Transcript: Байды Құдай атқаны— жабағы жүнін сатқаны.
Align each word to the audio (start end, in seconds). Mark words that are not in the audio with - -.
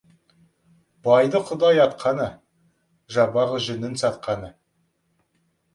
Байды 1.07 1.41
Құдай 1.49 1.81
атқаны— 1.83 2.27
жабағы 3.19 3.61
жүнін 3.69 3.99
сатқаны. 4.05 4.53